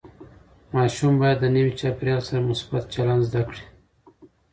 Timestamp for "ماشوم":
0.75-1.13